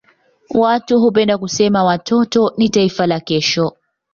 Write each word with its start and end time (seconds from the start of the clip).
Watu 0.49 0.99
hupenda 0.99 1.37
kusema 1.37 1.83
watoto 1.83 2.53
ni 2.57 2.69
taifa 2.69 3.07
la 3.07 3.19
kesho. 3.19 3.77